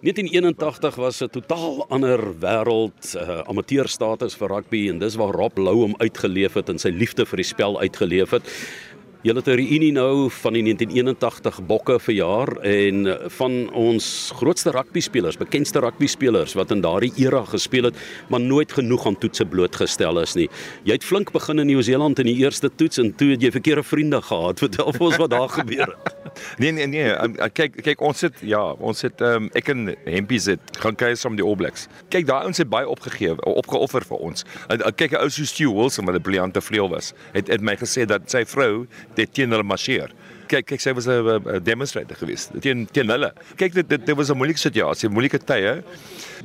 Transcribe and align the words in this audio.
1981 0.00 0.94
was 0.94 1.20
'n 1.20 1.28
totaal 1.28 1.86
ander 1.88 2.20
wêreld, 2.38 3.16
uh, 3.16 3.40
amateurstatus 3.48 4.34
vir 4.36 4.48
rugby 4.48 4.88
en 4.88 4.98
dis 4.98 5.14
waar 5.14 5.32
Rob 5.32 5.58
Lou 5.58 5.74
hom 5.74 5.94
uitgeleef 5.98 6.54
het 6.54 6.68
en 6.68 6.78
sy 6.78 6.88
liefde 6.88 7.24
vir 7.26 7.36
die 7.36 7.44
spel 7.44 7.80
uitgeleef 7.80 8.30
het. 8.30 8.44
Julle 9.22 9.38
het 9.38 9.48
'n 9.48 9.56
reunie 9.56 9.92
nou 9.92 10.30
van 10.30 10.52
die 10.52 10.62
1981 10.62 11.66
Bokke 11.66 11.98
verjaar 11.98 12.60
en 12.62 13.18
van 13.30 13.72
ons 13.72 14.30
grootste 14.34 14.70
rugby 14.70 15.00
spelers, 15.00 15.36
bekendste 15.36 15.80
rugby 15.80 16.06
spelers 16.06 16.54
wat 16.54 16.70
in 16.70 16.80
daardie 16.80 17.12
era 17.16 17.44
gespeel 17.44 17.84
het, 17.84 17.96
maar 18.28 18.40
nooit 18.40 18.72
genoeg 18.72 19.06
aan 19.06 19.18
toetse 19.18 19.44
blootgestel 19.44 20.20
is 20.20 20.34
nie. 20.34 20.48
Jy 20.84 20.92
het 20.92 21.04
flink 21.04 21.32
begin 21.32 21.58
in 21.58 21.66
Nieu-Seeland 21.66 22.18
in 22.18 22.26
die 22.26 22.36
eerste 22.36 22.70
toets 22.74 22.98
en 22.98 23.14
toe 23.16 23.30
het 23.30 23.42
jy 23.42 23.50
verkeerde 23.50 23.82
vriende 23.82 24.22
gehad. 24.22 24.58
Vertel 24.58 24.92
vir 24.92 25.06
ons 25.06 25.16
wat 25.16 25.30
daar 25.30 25.48
gebeur 25.60 25.86
het. 25.86 26.25
Nee 26.58 26.72
nee 26.72 26.86
nee, 26.86 27.10
um, 27.22 27.36
kyk 27.52 27.78
kyk 27.82 28.00
ons 28.04 28.18
sit 28.18 28.40
ja, 28.40 28.60
ons 28.78 28.98
sit 28.98 29.20
um, 29.20 29.48
ek 29.58 29.68
en 29.72 29.94
Hempie 30.04 30.40
sit 30.40 30.60
gaan 30.82 30.96
kyk 30.98 31.16
saam 31.16 31.36
die 31.38 31.44
All 31.44 31.56
Blacks. 31.58 31.86
Kyk 32.12 32.26
daai 32.28 32.46
ouens 32.46 32.60
het 32.62 32.70
baie 32.72 32.88
opgegee, 32.88 33.36
opgeoffer 33.46 34.04
vir 34.08 34.24
ons. 34.30 34.46
En, 34.68 34.84
kyk 34.96 35.16
'n 35.16 35.22
ou 35.22 35.30
so 35.30 35.44
Stu 35.44 35.70
Wilson 35.72 36.06
wat 36.06 36.16
'n 36.16 36.22
briljante 36.22 36.60
vleuel 36.60 36.90
was. 36.90 37.12
Het 37.32 37.48
het 37.48 37.60
my 37.60 37.76
gesê 37.76 38.06
dat 38.06 38.30
sy 38.30 38.44
vrou 38.44 38.86
dit 39.14 39.32
teen 39.32 39.50
hulle 39.50 39.62
marcheer. 39.62 40.12
Kyk, 40.46 40.66
kyk 40.66 40.80
sy 40.80 40.92
was 40.92 41.08
'n 41.08 41.62
demonstrator 41.62 42.16
geweest 42.16 42.52
teen 42.60 42.86
teen 42.92 43.10
hulle. 43.10 43.32
Kyk 43.56 43.74
dit 43.74 43.88
dit, 43.88 44.06
dit 44.06 44.16
was 44.16 44.30
'n 44.30 44.36
moeilike 44.36 44.58
situasie, 44.58 45.08
moeilike 45.08 45.38
tye. 45.38 45.82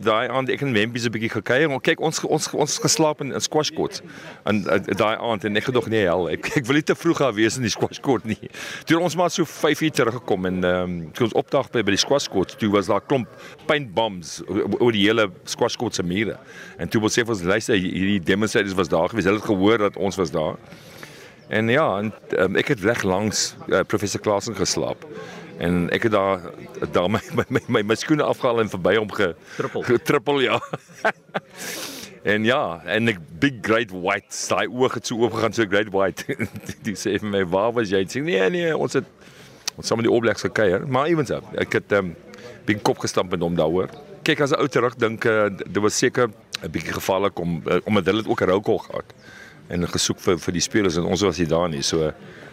Daai 0.02 0.28
aand 0.30 0.50
ek 0.50 0.62
en 0.62 0.72
Memphis 0.72 1.06
'n 1.06 1.12
bietjie 1.12 1.30
gekuier 1.30 1.70
en 1.70 1.80
kyk 1.80 2.00
ons 2.00 2.24
ons 2.24 2.54
ons 2.54 2.78
geslaap 2.80 3.22
in, 3.22 3.34
in 3.34 3.42
squash 3.42 3.72
courts. 3.72 4.02
En 4.46 4.64
uh, 4.66 4.80
daai 4.98 5.18
aand 5.18 5.46
en 5.46 5.58
ek 5.58 5.66
het 5.66 5.76
nog 5.76 5.90
nie 5.90 6.04
hel. 6.06 6.30
Ek 6.30 6.52
ek 6.60 6.66
wil 6.66 6.76
nie 6.76 6.84
te 6.84 6.96
vroeg 6.96 7.18
daar 7.18 7.34
wees 7.34 7.58
in 7.58 7.64
die 7.64 7.74
squash 7.74 8.00
court 8.00 8.26
nie. 8.26 8.50
Toe 8.86 9.00
ons 9.00 9.16
maar 9.16 9.30
so 9.30 9.46
5 9.46 9.82
uur 9.82 9.92
teruggekom 9.92 10.46
en 10.46 10.64
ehm 10.64 10.84
um, 10.84 11.12
toe 11.14 11.26
ons 11.26 11.34
opdag 11.34 11.72
by 11.72 11.84
by 11.84 11.92
die 11.92 12.02
squash 12.02 12.28
courts, 12.28 12.56
toe 12.56 12.70
was 12.72 12.88
daar 12.88 13.02
klomp 13.02 13.28
paint 13.66 13.94
bombs 13.94 14.42
oor 14.48 14.92
die 14.92 15.06
hele 15.08 15.32
squash 15.46 15.76
court 15.76 15.96
se 15.96 16.04
mure. 16.04 16.38
En 16.78 16.90
toe 16.90 17.02
wou 17.02 17.10
sê 17.10 17.26
vir 17.26 17.36
ons 17.36 17.44
luister 17.44 17.76
hierdie 17.76 18.20
demonstrators 18.20 18.78
was 18.78 18.90
daar 18.90 19.10
gewees. 19.10 19.26
Hulle 19.26 19.42
het 19.42 19.46
gehoor 19.46 19.78
dat 19.78 19.98
ons 19.98 20.16
was 20.16 20.32
daar. 20.32 20.58
En 21.52 21.68
ja, 21.68 21.98
en, 22.00 22.14
um, 22.40 22.56
ek 22.56 22.70
het 22.72 22.84
reg 22.88 23.02
langs 23.04 23.50
uh, 23.68 23.82
professor 23.84 24.22
Klasen 24.24 24.56
geslaap. 24.56 25.02
En 25.60 25.90
ek 25.92 26.06
het 26.08 26.14
daar 26.16 26.46
daar 26.96 27.10
my 27.12 27.20
my 27.36 27.44
my, 27.50 27.62
my, 27.68 27.82
my 27.90 27.98
skoene 28.00 28.24
afgehaal 28.24 28.64
en 28.64 28.72
verby 28.72 28.94
hom 28.96 29.12
getrippel. 29.12 29.84
Getrippel 29.84 30.40
ja. 30.46 30.62
en 32.34 32.48
ja, 32.48 32.62
en 32.96 33.12
ek 33.12 33.20
big 33.44 33.60
great 33.68 33.92
white, 33.92 34.32
sy 34.32 34.64
oë 34.70 34.94
het 34.96 35.12
so 35.12 35.20
oop 35.20 35.36
gegaan 35.36 35.58
so 35.58 35.68
great 35.68 35.92
white. 35.92 36.24
Dis 36.88 37.04
sê 37.04 37.18
vir 37.18 37.34
my, 37.36 37.44
"Waar 37.52 37.76
was 37.76 37.92
jy?" 37.92 38.06
Sê 38.08 38.24
nee 38.24 38.48
nee, 38.56 38.72
ons 38.72 38.96
het 38.96 39.12
ons 39.76 39.88
saam 39.88 40.00
met 40.00 40.08
die 40.08 40.16
obleks 40.16 40.48
gekuier, 40.48 40.88
maar 40.88 41.12
ewens 41.12 41.36
op. 41.36 41.52
Ek 41.60 41.82
het 41.82 41.92
ehm 41.92 42.14
um, 42.14 42.16
big 42.66 42.80
kop 42.80 43.04
gestamp 43.04 43.36
met 43.36 43.44
hom 43.44 43.60
daaroor. 43.60 43.92
Kyk 44.24 44.48
as 44.48 44.56
'n 44.56 44.64
ou 44.64 44.72
terug 44.72 44.96
dink, 44.96 45.28
uh, 45.28 45.52
dit 45.52 45.84
was 45.84 46.00
seker 46.00 46.32
'n 46.64 46.72
bietjie 46.72 46.96
gevaarlik 46.96 47.40
om 47.40 47.60
uh, 47.68 47.84
omdat 47.84 48.06
hulle 48.08 48.24
ook 48.24 48.42
'n 48.42 48.54
roukol 48.56 48.80
gehad 48.88 49.12
en 49.72 49.88
gesoek 49.88 50.20
vir 50.20 50.40
vir 50.46 50.58
die 50.58 50.64
spelers 50.64 51.00
en 51.00 51.08
ons 51.08 51.24
was 51.26 51.40
nie 51.42 51.50
daar 51.50 51.70
nie. 51.72 51.84
So 51.86 52.12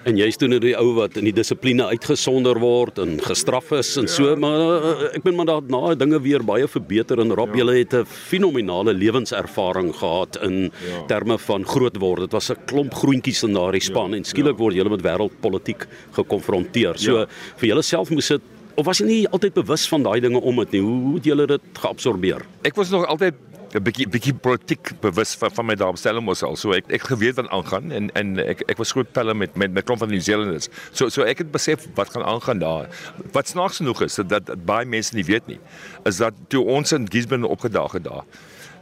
en 0.09 0.17
jy's 0.17 0.39
toe 0.41 0.49
nou 0.49 0.61
die 0.63 0.75
ou 0.79 0.93
wat 0.97 1.19
in 1.21 1.27
die 1.29 1.35
dissipline 1.35 1.85
uitgesonder 1.91 2.61
word 2.63 3.01
en 3.03 3.19
gestraf 3.21 3.73
is 3.77 3.91
en 4.01 4.07
ja. 4.07 4.13
so 4.15 4.37
maar 4.41 4.63
eh, 4.63 5.09
ek 5.19 5.27
meen 5.27 5.37
maar 5.37 5.51
daarna 5.51 5.95
dinge 5.99 6.21
weer 6.25 6.45
baie 6.47 6.69
verbeter 6.71 7.21
en 7.21 7.35
Rob 7.37 7.53
ja. 7.53 7.63
julle 7.63 7.75
het 7.81 7.95
'n 7.95 8.07
fenominale 8.07 8.95
lewenservaring 8.95 9.93
gehad 9.95 10.39
in 10.43 10.71
ja. 10.71 11.03
terme 11.07 11.39
van 11.39 11.67
groot 11.67 11.97
word. 11.97 12.21
Dit 12.29 12.33
was 12.33 12.51
'n 12.51 12.65
klomp 12.67 12.95
groentjies 12.95 13.43
in 13.43 13.55
daardie 13.55 13.83
span 13.83 14.11
ja. 14.11 14.17
en 14.17 14.25
skielik 14.25 14.57
ja. 14.57 14.63
word 14.63 14.75
julle 14.75 14.91
met 14.91 15.03
wêreldpolitiek 15.03 15.87
gekonfronteer. 16.13 16.99
So 16.99 17.19
ja. 17.19 17.27
vir 17.57 17.69
julleself 17.69 18.11
moes 18.11 18.29
dit 18.29 18.43
of 18.79 18.87
was 18.87 19.01
jy 19.01 19.07
nie 19.07 19.29
altyd 19.29 19.55
bewus 19.55 19.89
van 19.89 20.03
daai 20.03 20.21
dinge 20.21 20.41
om 20.41 20.57
dit 20.57 20.77
nie? 20.79 20.81
Hoe 20.81 21.15
het 21.17 21.25
julle 21.25 21.47
dit 21.47 21.63
geabsorbeer? 21.83 22.45
Ek 22.63 22.77
was 22.79 22.91
nog 22.91 23.07
altyd 23.07 23.35
'n 23.77 23.83
bietjie 23.85 24.07
bietjie 24.09 24.33
politiek 24.33 24.93
bewus 25.01 25.35
van 25.37 25.51
van 25.53 25.67
my 25.67 25.75
daar 25.77 25.93
op 25.93 25.99
Stellenbosch 26.01 26.43
al. 26.43 26.57
So 26.57 26.73
ek 26.73 26.89
ek 26.89 27.03
geweet 27.11 27.37
wat 27.37 27.51
aangaan 27.53 27.93
en 27.93 28.09
en 28.17 28.39
ek 28.41 28.63
ek 28.73 28.79
was 28.81 28.93
groot 28.97 29.13
pelle 29.13 29.35
met 29.35 29.57
met 29.57 29.73
met 29.73 29.85
klomp 29.85 30.01
van 30.01 30.09
New 30.09 30.21
Zealanders. 30.21 30.69
So 30.93 31.09
so 31.09 31.23
ek 31.23 31.39
het 31.39 31.51
besef 31.53 31.85
wat 31.95 32.11
gaan 32.11 32.25
aangaan 32.25 32.59
daar. 32.59 32.89
Wat 33.33 33.49
snaaks 33.49 33.77
genoeg 33.77 34.03
is 34.03 34.15
dat, 34.15 34.29
dat, 34.29 34.65
baie 34.65 34.87
mense 34.87 35.15
nie 35.15 35.25
weet 35.25 35.47
nie, 35.47 35.61
is 36.05 36.17
dat 36.17 36.35
toe 36.49 36.65
ons 36.65 36.93
in 36.93 37.05
Gisborne 37.13 37.47
opgedaag 37.47 37.93
het 37.93 38.05
daar 38.05 38.25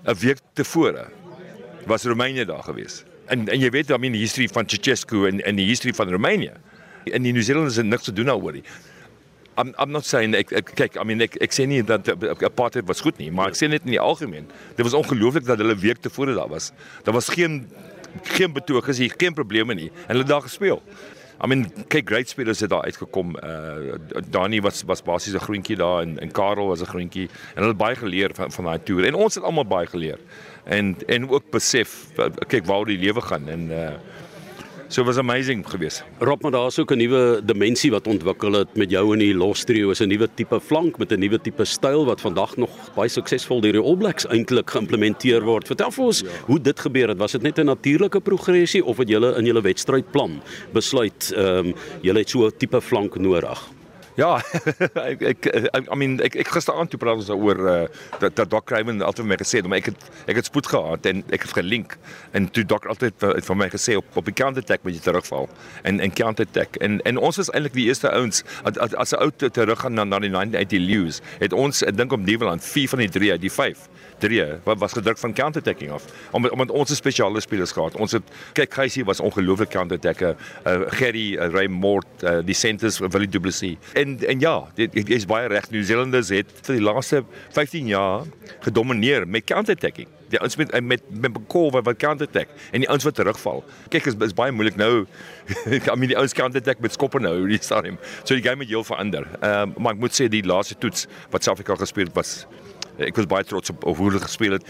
'n 0.07 0.15
week 0.15 0.39
tevore 0.55 1.09
was 1.87 2.05
Roemenië 2.05 2.45
daar 2.45 2.63
gewees. 2.63 3.05
En 3.27 3.49
en 3.49 3.59
jy 3.59 3.71
weet 3.71 3.89
dan 3.89 4.03
in 4.05 4.13
die 4.13 4.21
history 4.21 4.49
van 4.49 4.67
Ceausescu 4.67 5.27
en 5.27 5.43
en 5.45 5.57
die 5.57 5.67
history 5.67 5.95
van 5.95 6.09
Roemenië. 6.09 6.53
En 7.05 7.23
die 7.23 7.33
New 7.33 7.43
Zealanders 7.43 7.77
het 7.77 7.87
niks 7.87 8.05
te 8.05 8.13
doen 8.13 8.27
daaroor 8.27 8.53
nie. 8.53 8.65
I'm 9.57 9.73
I'm 9.79 9.91
not 9.91 10.05
saying 10.05 10.35
ek, 10.37 10.53
ek 10.53 10.73
kyk 10.77 10.97
I 11.01 11.05
mean 11.09 11.25
ek 11.25 11.37
ek 11.41 11.55
sê 11.57 11.67
nie 11.69 11.83
dat 11.87 12.09
apartheid 12.45 12.87
was 12.89 13.01
goed 13.01 13.19
nie, 13.19 13.31
maar 13.33 13.53
ek 13.53 13.59
sê 13.59 13.69
net 13.73 13.87
in 13.89 13.95
die 13.95 14.01
algemeen. 14.01 14.49
Dit 14.77 14.85
was 14.85 14.97
ongelooflik 14.97 15.47
dat 15.49 15.61
hulle 15.63 15.77
week 15.81 16.03
tevore 16.05 16.35
daar 16.37 16.51
was. 16.53 16.73
Daar 17.05 17.17
was 17.17 17.31
geen 17.33 17.65
geen 18.37 18.53
betogings 18.53 18.99
hier, 18.99 19.13
geen 19.17 19.35
probleme 19.37 19.75
nie 19.75 19.89
en 19.89 20.15
hulle 20.15 20.25
het 20.25 20.33
daar 20.35 20.45
gespeel. 20.45 20.83
I 21.37 21.49
mean 21.49 21.67
kyk 21.93 22.09
great 22.09 22.29
spelers 22.29 22.61
het 22.65 22.71
daar 22.73 22.85
uitgekom. 22.89 23.37
Uh 23.41 23.97
Dani 24.33 24.61
was 24.65 24.83
was 24.89 25.03
basies 25.03 25.35
'n 25.35 25.45
groentjie 25.45 25.77
daar 25.77 26.03
en 26.03 26.19
en 26.19 26.31
Karel 26.31 26.67
was 26.67 26.81
'n 26.81 26.93
groentjie 26.93 27.29
en 27.55 27.63
hulle 27.63 27.75
het 27.75 27.85
baie 27.85 27.97
geleer 27.97 28.31
van 28.35 28.53
van 28.53 28.65
daai 28.65 28.83
toer 28.83 29.05
en 29.05 29.15
ons 29.15 29.35
het 29.35 29.45
almal 29.45 29.67
baie 29.67 29.87
geleer. 29.87 30.19
En 30.65 30.97
en 31.07 31.29
ook 31.29 31.51
besef 31.51 32.09
kyk 32.49 32.65
waar 32.67 32.85
die 32.85 32.99
lewe 32.99 33.21
gaan 33.21 33.49
en 33.49 33.71
uh 33.71 33.93
So 34.89 35.05
was 35.05 35.19
amazing 35.19 35.65
geweest. 35.69 36.05
Rob, 36.19 36.43
maar 36.43 36.51
daar's 36.51 36.79
ook 36.79 36.91
'n 36.93 36.97
nuwe 36.97 37.41
dimensie 37.45 37.91
wat 37.91 38.07
ontwikkel 38.07 38.53
het 38.53 38.77
met 38.77 38.91
jou 38.91 39.13
in 39.13 39.19
die 39.19 39.35
Los 39.35 39.65
Trio, 39.65 39.91
is 39.91 40.01
'n 40.01 40.09
nuwe 40.09 40.29
tipe 40.35 40.61
flank 40.61 40.99
met 40.99 41.13
'n 41.13 41.19
nuwe 41.19 41.41
tipe 41.41 41.65
styl 41.65 42.05
wat 42.05 42.21
vandag 42.21 42.57
nog 42.57 42.71
baie 42.95 43.09
suksesvol 43.09 43.61
deur 43.61 43.73
die 43.73 43.83
All 43.83 43.97
Blacks 43.97 44.27
eintlik 44.27 44.71
geïmplementeer 44.71 45.43
word. 45.43 45.67
Vertel 45.67 45.91
vir 45.91 46.05
ons 46.05 46.21
ja. 46.21 46.27
hoe 46.47 46.61
dit 46.61 46.81
gebeur 46.81 47.09
het. 47.09 47.19
Was 47.19 47.33
dit 47.33 47.43
net 47.43 47.59
'n 47.59 47.65
natuurlike 47.65 48.21
progressie 48.21 48.85
of 48.85 48.97
het 48.97 49.09
julle 49.09 49.37
in 49.37 49.45
julle 49.45 49.61
wedstrydplan 49.61 50.41
besluit 50.73 51.33
ehm 51.37 51.67
um, 51.67 51.75
julle 52.01 52.19
het 52.19 52.29
so 52.29 52.47
'n 52.47 52.53
tipe 52.57 52.81
flank 52.81 53.19
nodig? 53.19 53.76
Ja, 54.17 54.39
ek 55.13 55.23
ek 55.29 55.47
I 55.77 55.97
mean 55.99 56.15
ek 56.25 56.39
ek 56.41 56.49
gisteraand 56.55 56.89
toe 56.89 56.97
praat 57.01 57.21
ons 57.21 57.29
daaroor 57.29 57.59
uh, 57.69 57.75
dat 58.23 58.39
dat 58.39 58.49
Doc 58.49 58.65
Craven 58.71 59.03
altyd 59.05 59.27
vir 59.27 59.29
my 59.29 59.37
gesê 59.43 59.61
het, 59.61 59.69
maar 59.69 59.83
ek 59.83 59.91
het 59.91 60.07
ek 60.33 60.41
het 60.41 60.49
spoed 60.49 60.71
gehad 60.73 61.09
en 61.11 61.21
ek 61.37 61.45
het 61.45 61.53
gelink. 61.59 61.99
En 62.33 62.49
toe 62.49 62.65
Doc 62.65 62.89
altyd 62.89 63.19
vir, 63.21 63.37
vir 63.45 63.59
my 63.61 63.69
gesê 63.75 63.99
op 64.01 64.17
op 64.17 64.25
die 64.25 64.33
counter 64.33 64.65
attack 64.65 64.87
moet 64.89 64.97
jy 64.97 65.03
terugval 65.05 65.51
en 65.85 66.01
en 66.01 66.17
counter 66.17 66.49
attack 66.49 66.81
en 66.81 66.97
en 67.05 67.21
ons 67.21 67.43
was 67.43 67.53
eintlik 67.53 67.77
die 67.77 67.85
eerste 67.91 68.09
ouens 68.09 68.41
as 68.65 68.97
as, 68.97 69.13
'n 69.13 69.21
ou 69.21 69.31
terug 69.37 69.85
gaan 69.85 70.01
na 70.01 70.09
na 70.09 70.23
die 70.25 70.33
1980 70.33 70.81
Lewis 70.89 71.21
het 71.45 71.53
ons 71.53 71.85
ek 71.85 72.01
dink 72.01 72.17
op 72.17 72.25
Nieuweland 72.25 72.65
4 72.65 72.97
van 72.97 73.05
die 73.05 73.13
3 73.21 73.31
uit 73.37 73.45
die 73.45 73.53
5 73.53 73.85
3 74.19 74.45
wat 74.65 74.79
was 74.79 74.93
gedruk 74.93 75.19
van 75.19 75.33
counter 75.33 75.61
attacking 75.61 75.91
af 75.91 76.05
omdat 76.31 76.51
omdat 76.51 76.71
ons 76.71 76.91
'n 76.91 76.95
spesiale 76.95 77.41
spelers 77.41 77.73
gehad 77.73 77.97
ons 77.97 78.13
het 78.13 78.23
kyk 78.53 78.75
Geysie 78.75 79.05
was 79.05 79.21
ongelooflik 79.21 79.69
counter 79.69 79.97
attacker 79.97 80.37
uh, 80.67 80.81
Gerry 80.87 81.35
uh, 81.35 81.49
Ray 81.49 81.67
Mort 81.67 82.07
uh, 82.23 82.39
die 82.45 82.55
centers 82.55 82.99
Willie 82.99 83.29
Du 83.29 83.41
Plessis 83.41 83.77
en 83.93 84.19
en 84.27 84.41
ja, 84.41 84.67
dit 84.75 85.11
is 85.11 85.27
baie 85.27 85.49
reg. 85.49 85.71
New 85.71 85.85
Zealanders 85.85 86.31
het 86.35 86.53
vir 86.67 86.79
die 86.79 86.85
laaste 86.85 87.23
15 87.55 87.89
jaar 87.91 88.27
gedomeineer 88.65 89.27
met 89.29 89.47
counter-attacking. 89.49 90.09
Die 90.33 90.41
ouens 90.43 90.57
met 90.59 90.73
met 90.81 91.03
met 91.11 91.33
McCall 91.33 91.71
wat 91.75 91.85
wat 91.87 91.99
counter-attack 92.03 92.53
en 92.73 92.85
die 92.85 92.91
ouens 92.91 93.05
wat 93.07 93.15
terugval. 93.15 93.65
Kyk, 93.89 94.11
is 94.13 94.19
is 94.29 94.37
baie 94.37 94.53
moeilik 94.53 94.77
nou. 94.77 95.07
I 95.93 95.95
mean 95.95 96.11
die 96.13 96.19
ouens 96.19 96.35
counter-attack 96.35 96.83
met 96.85 96.93
skoppe 96.93 97.23
nou, 97.23 97.37
die 97.49 97.63
stadium. 97.63 97.99
So 98.25 98.35
die 98.35 98.45
game 98.45 98.65
het 98.65 98.73
heel 98.73 98.85
verander. 98.85 99.29
Ehm 99.41 99.77
uh, 99.77 99.83
maar 99.83 99.97
ek 99.97 100.05
moet 100.07 100.17
sê 100.17 100.29
die 100.33 100.45
laaste 100.47 100.79
toets 100.79 101.07
wat 101.31 101.45
Suid-Afrika 101.45 101.79
gespeel 101.83 102.11
het 102.11 102.17
was 102.17 102.47
ek 102.99 103.17
was 103.17 103.27
baie 103.27 103.45
trots 103.45 103.71
op, 103.71 103.85
op 103.85 103.97
hoe 103.97 104.11
hulle 104.11 104.21
gespeel 104.21 104.53
het 104.53 104.65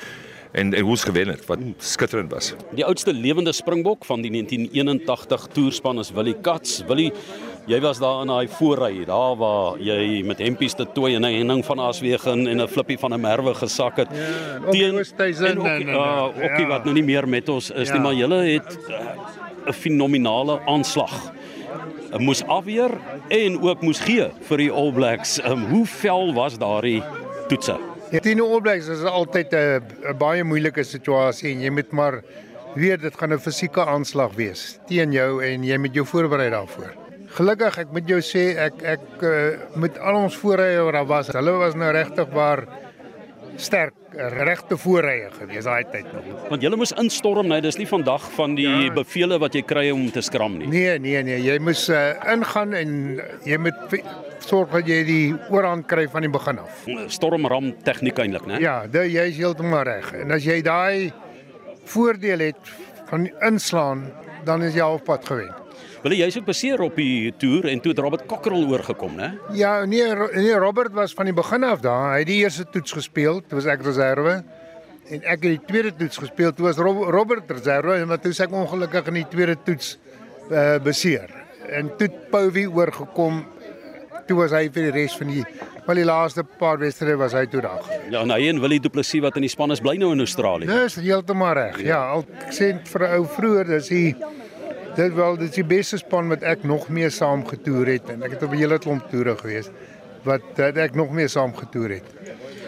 en 0.53 0.75
en 0.75 0.85
hoe's 0.85 1.05
gewen 1.05 1.29
het 1.29 1.47
wat 1.47 1.59
skitterend 1.79 2.31
was. 2.33 2.55
Die 2.75 2.85
oudste 2.85 3.13
lewende 3.13 3.53
springbok 3.53 4.05
van 4.05 4.23
die 4.23 4.31
1981 4.31 5.47
toerspan 5.53 5.99
is 5.99 6.11
Willie 6.11 6.37
Kats. 6.41 6.83
Willie 6.89 7.13
Jy 7.67 7.81
was 7.83 7.99
daar 7.99 8.21
in 8.23 8.31
daai 8.31 8.47
voorry, 8.47 9.01
daar 9.05 9.33
waar 9.37 9.81
jy 9.83 10.23
met 10.23 10.39
hempies 10.39 10.77
te 10.79 10.85
toe 10.95 11.09
en 11.11 11.25
'n 11.27 11.35
hending 11.35 11.65
van 11.65 11.79
Aswegen 11.79 12.47
en 12.47 12.63
'n 12.63 12.69
flippie 12.69 12.99
van 12.99 13.13
'n 13.13 13.21
merwe 13.21 13.55
gesak 13.55 13.97
het. 13.97 14.09
Ja, 14.13 14.71
teen 14.71 14.99
Oosthuizen 14.99 15.47
en 15.47 15.67
en 15.67 15.87
ja, 15.87 16.21
ookie 16.27 16.63
ja. 16.63 16.67
wat 16.67 16.85
nou 16.85 16.95
nie 16.95 17.03
meer 17.03 17.29
met 17.29 17.49
ons 17.49 17.71
is 17.71 17.89
ja. 17.89 17.95
nie, 17.95 18.03
maar 18.03 18.15
julle 18.15 18.37
het 18.37 18.79
uh, 18.89 18.97
'n 19.67 19.73
fenominale 19.73 20.61
aanslag. 20.67 21.33
Uh, 22.13 22.19
moes 22.19 22.45
afweer 22.45 22.91
en 23.29 23.61
ook 23.61 23.83
moes 23.83 23.99
gee 23.99 24.31
vir 24.41 24.57
die 24.57 24.71
All 24.71 24.93
Blacks. 24.93 25.45
Um, 25.45 25.67
hoe 25.67 25.87
vel 25.87 26.35
was 26.35 26.59
daardie 26.59 27.03
toetse? 27.49 27.96
Teen 28.11 28.41
All 28.41 28.61
Blacks 28.63 28.87
is 28.87 29.03
altyd 29.03 29.51
'n 29.53 30.15
baie 30.19 30.45
moeilike 30.45 30.85
situasie 30.85 31.51
en 31.53 31.61
jy 31.61 31.71
moet 31.71 31.91
maar 31.93 32.23
weet 32.75 33.03
dit 33.03 33.15
gaan 33.19 33.33
'n 33.33 33.39
fisieke 33.39 33.83
aanslag 33.83 34.35
wees 34.37 34.79
teen 34.87 35.13
jou 35.13 35.43
en 35.43 35.65
jy 35.65 35.79
moet 35.79 35.95
jou 35.95 36.07
voorberei 36.07 36.51
daarvoor. 36.51 36.95
Gelukkig 37.35 37.79
ek 37.79 37.91
moet 37.93 38.09
jou 38.09 38.21
sê 38.21 38.55
ek 38.57 38.83
ek 38.83 39.23
uh, 39.23 39.59
met 39.75 39.99
al 39.99 40.15
ons 40.15 40.37
voorrye 40.37 40.85
wat 40.85 40.93
daar 40.93 41.07
was. 41.07 41.27
Hulle 41.29 41.51
was 41.51 41.75
nou 41.75 41.91
regtig 41.91 42.29
waar 42.31 42.69
sterk 43.63 43.95
regte 44.37 44.77
voorrye 44.81 45.31
gewees 45.35 45.67
daai 45.69 45.85
tyd 45.93 46.07
nog. 46.13 46.29
Want 46.51 46.65
jy 46.65 46.71
moes 46.77 46.93
instorm, 47.01 47.51
nee, 47.51 47.61
dis 47.65 47.79
nie 47.81 47.89
vandag 47.89 48.25
van 48.37 48.55
die 48.59 48.69
ja. 48.69 48.93
bevele 48.97 49.39
wat 49.43 49.57
jy 49.57 49.63
kry 49.67 49.89
om 49.95 50.07
te 50.13 50.23
skram 50.25 50.57
nie. 50.61 50.69
Nee, 50.73 50.97
nee, 51.03 51.23
nee, 51.27 51.41
jy 51.45 51.59
moes 51.63 51.87
uh, 51.93 52.15
ingaan 52.33 52.75
en 52.77 52.95
jy 53.49 53.59
moet 53.61 53.99
sorg 54.47 54.73
dat 54.77 54.89
jy 54.89 55.03
die 55.09 55.27
oorhand 55.53 55.89
kry 55.91 56.07
van 56.13 56.27
die 56.27 56.33
begin 56.33 56.63
af. 56.63 56.87
Stormram 57.13 57.73
tegniek 57.87 58.19
eintlik, 58.23 58.49
né? 58.49 58.61
Ja, 58.63 58.79
jy 58.87 59.29
is 59.33 59.41
heeltemal 59.41 59.87
reg. 59.89 60.13
En 60.23 60.37
as 60.37 60.47
jy 60.47 60.61
daai 60.65 61.13
voordeel 61.91 62.51
het 62.51 62.75
van 63.11 63.29
inslaan, 63.47 64.09
dan 64.47 64.65
is 64.67 64.75
jy 64.79 64.85
halfpad 64.85 65.27
gewen. 65.29 65.66
Wil 66.07 66.15
jy 66.15 66.27
jy's 66.29 66.37
ook 66.39 66.45
beseer 66.47 66.83
op 66.85 66.99
die 67.01 67.33
toer 67.35 67.65
en 67.67 67.81
toe 67.83 67.91
het 67.91 67.99
Robert 67.99 68.29
Cockerell 68.31 68.69
oorgekom, 68.71 69.17
né? 69.19 69.33
Ja, 69.59 69.81
nee, 69.91 70.05
nee, 70.37 70.53
Robert 70.55 70.93
was 70.95 71.17
van 71.19 71.27
die 71.27 71.35
begin 71.35 71.67
af 71.67 71.81
daar. 71.83 72.13
Hy 72.13 72.21
het 72.21 72.29
die 72.29 72.37
eerste 72.45 72.63
toets 72.71 72.95
gespeel, 72.95 73.41
dit 73.43 73.57
was 73.59 73.67
ek 73.73 73.83
reserve. 73.83 74.37
En 75.11 75.27
ek 75.27 75.43
het 75.49 75.57
die 75.57 75.65
tweede 75.67 75.91
toets 75.99 76.21
gespeel, 76.23 76.53
toe 76.55 76.69
was 76.69 76.79
Robert 76.79 77.51
reserve 77.51 77.97
en 77.99 78.15
toe 78.23 78.31
sê 78.31 78.47
ek 78.47 78.55
ongelukkig 78.55 79.11
in 79.11 79.19
die 79.19 79.27
tweede 79.35 79.59
toets 79.67 79.97
uh, 80.47 80.79
beseer. 80.87 81.35
En 81.75 81.91
toe 81.99 82.07
Pouwie 82.31 82.69
oorgekom 82.71 83.43
toe 84.31 84.39
was 84.45 84.55
hy 84.55 84.69
vir 84.71 84.93
die 84.93 84.95
res 85.01 85.19
van 85.19 85.35
die 85.35 85.43
wel 85.89 86.03
die 86.05 86.07
laaste 86.07 86.47
paar 86.63 86.79
wedstryde 86.79 87.19
was 87.19 87.35
hy 87.35 87.49
toe 87.51 87.67
daar. 87.67 87.83
Ja, 88.13 88.23
en 88.23 88.31
hy 88.31 88.47
en 88.53 88.63
Willie 88.63 88.79
Du 88.79 88.95
Plessis 88.95 89.27
wat 89.27 89.43
in 89.43 89.49
die 89.49 89.51
span 89.51 89.75
is 89.75 89.83
bly 89.83 89.99
nou 89.99 90.15
in 90.15 90.23
Australië. 90.23 90.71
Dis 90.71 91.03
heeltemal 91.03 91.59
reg. 91.59 91.83
Ja, 91.83 92.05
al 92.15 92.27
ek 92.47 92.55
sê 92.55 92.77
vir 92.95 93.09
'n 93.11 93.19
ou 93.19 93.27
vroeër, 93.27 93.75
dis 93.75 93.91
hy 93.91 94.05
dit 94.97 95.15
wel 95.15 95.37
dis 95.37 95.51
die 95.51 95.65
beste 95.65 95.99
span 96.01 96.29
wat 96.33 96.43
ek 96.43 96.65
nog 96.65 96.89
mee 96.89 97.11
saam 97.11 97.45
getoer 97.47 97.87
het 97.97 98.11
en 98.13 98.23
ek 98.23 98.37
het 98.37 98.43
op 98.43 98.53
'n 98.53 98.61
hele 98.63 98.79
klomp 98.79 99.11
toere 99.11 99.37
gewees 99.37 99.71
wat 100.25 100.43
dat 100.55 100.77
ek 100.77 100.95
nog 100.95 101.11
mee 101.11 101.29
saam 101.29 101.55
getoer 101.55 101.91
het. 101.91 102.09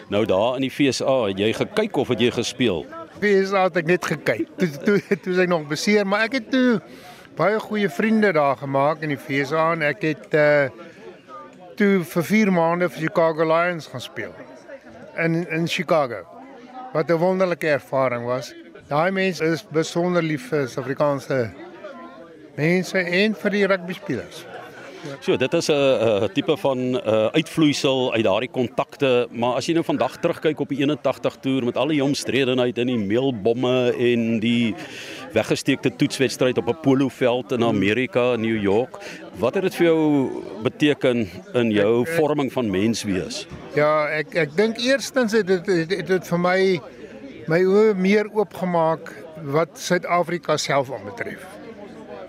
Nou 0.08 0.25
daar 0.25 0.54
in 0.54 0.60
die 0.60 0.70
FSA, 0.70 1.26
het 1.28 1.38
jy 1.38 1.52
gekyk 1.52 1.96
of 1.96 2.08
het 2.08 2.20
jy 2.20 2.30
gespeel? 2.30 2.86
FSA 3.20 3.64
het 3.64 3.76
ek 3.76 3.86
net 3.86 4.04
gekyk. 4.06 4.46
Toe 4.56 4.69
toe 4.84 5.00
toe 5.22 5.32
is 5.32 5.38
ek 5.38 5.48
nog 5.48 5.66
beseer, 5.66 6.06
maar 6.06 6.22
ek 6.28 6.32
het 6.32 6.50
toe 6.50 6.80
baie 7.36 7.58
goeie 7.58 7.88
vriende 7.88 8.32
daar 8.32 8.56
gemaak 8.56 9.02
in 9.02 9.08
die 9.08 9.19
FSA 9.19 9.72
en 9.72 9.82
ek 9.82 10.02
het 10.02 10.34
uh 10.34 10.69
toe 11.78 12.02
vir 12.02 12.24
4 12.24 12.50
maande 12.52 12.88
vir 12.90 13.02
Chicago 13.06 13.44
Lions 13.46 13.86
gaan 13.86 14.00
speel 14.00 14.34
in 15.16 15.46
in 15.48 15.69
Chicago. 15.69 16.24
Wat 16.92 17.10
'n 17.10 17.19
wonderlike 17.19 17.69
ervaring 17.69 18.24
was. 18.24 18.54
Daai 18.88 19.10
mense 19.10 19.44
is 19.44 19.62
besonder 19.62 20.22
lief 20.22 20.48
vir 20.48 20.69
Suid-Afrikaanse 20.69 21.50
mense 22.58 22.99
en 22.99 23.37
vir 23.43 23.55
die 23.55 23.66
rugby 23.70 23.96
spelers. 23.99 24.46
So, 25.22 25.37
dit 25.37 25.55
is 25.55 25.69
'n 25.70 26.28
tipe 26.34 26.56
van 26.56 26.78
'n 26.78 26.94
uh, 26.94 27.26
uitvloeisel 27.32 28.12
uit 28.14 28.25
daardie 28.25 28.50
kontakte, 28.50 29.28
maar 29.31 29.55
as 29.55 29.66
jy 29.66 29.75
nou 29.75 29.84
vandag 29.84 30.19
terugkyk 30.19 30.60
op 30.60 30.69
die 30.69 30.78
81 30.78 31.37
toer 31.40 31.64
met 31.64 31.76
al 31.76 31.88
die 31.88 32.02
omstredenheid 32.05 32.78
in 32.78 32.87
die 32.87 32.99
meelbomme 32.99 33.94
en 33.94 34.40
die 34.40 34.75
weggesteekte 35.32 35.96
toetswedstryd 35.96 36.58
op 36.58 36.69
'n 36.69 36.81
poloveld 36.82 37.52
in 37.52 37.64
Amerika, 37.64 38.37
New 38.37 38.62
York, 38.62 38.99
wat 39.38 39.55
het 39.55 39.62
dit 39.62 39.75
vir 39.75 39.87
jou 39.87 40.31
beteken 40.62 41.28
in 41.55 41.70
jou 41.70 42.06
vorming 42.06 42.52
van 42.52 42.70
mens 42.70 43.02
wees? 43.02 43.46
Ja, 43.75 44.06
ek 44.06 44.34
ek 44.34 44.56
dink 44.56 44.78
eerstens 44.78 45.32
het 45.32 45.46
dit 45.46 45.66
het, 45.66 45.90
het, 45.90 46.08
het 46.08 46.26
vir 46.26 46.38
my 46.38 46.81
my 47.46 47.64
oë 47.64 47.94
meer 47.94 48.26
oopgemaak 48.34 49.14
wat 49.43 49.78
Suid-Afrika 49.78 50.56
self 50.56 50.93
aanbetref 50.93 51.58